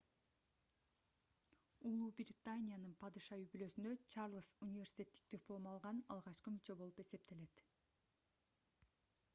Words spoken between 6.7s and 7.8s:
болуп эсептелет